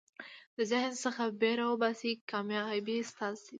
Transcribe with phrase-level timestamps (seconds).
[0.57, 3.49] د ذهن څخه بېره وباسئ، کامیابي ستاسي ده.